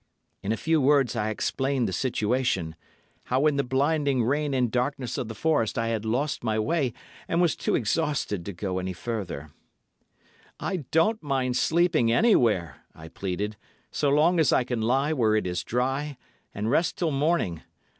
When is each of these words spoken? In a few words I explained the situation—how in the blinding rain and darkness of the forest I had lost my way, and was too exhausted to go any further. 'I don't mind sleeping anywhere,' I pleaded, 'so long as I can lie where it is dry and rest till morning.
In 0.41 0.51
a 0.51 0.57
few 0.57 0.81
words 0.81 1.15
I 1.15 1.29
explained 1.29 1.87
the 1.87 1.93
situation—how 1.93 3.45
in 3.45 3.57
the 3.57 3.63
blinding 3.63 4.23
rain 4.23 4.51
and 4.51 4.71
darkness 4.71 5.15
of 5.19 5.27
the 5.27 5.35
forest 5.35 5.77
I 5.77 5.89
had 5.89 6.05
lost 6.05 6.43
my 6.43 6.57
way, 6.57 6.91
and 7.27 7.39
was 7.39 7.55
too 7.55 7.75
exhausted 7.75 8.43
to 8.45 8.51
go 8.51 8.79
any 8.79 8.93
further. 8.93 9.51
'I 10.59 10.77
don't 10.89 11.21
mind 11.21 11.55
sleeping 11.55 12.11
anywhere,' 12.11 12.77
I 12.95 13.09
pleaded, 13.09 13.57
'so 13.91 14.09
long 14.09 14.39
as 14.39 14.51
I 14.51 14.63
can 14.63 14.81
lie 14.81 15.13
where 15.13 15.35
it 15.35 15.45
is 15.45 15.63
dry 15.63 16.17
and 16.51 16.71
rest 16.71 16.97
till 16.97 17.11
morning. 17.11 17.61